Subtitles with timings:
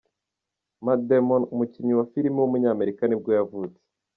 [0.85, 3.81] Matt Damon, umukinnyi wa film w’umunyamerika nibwo yavutse.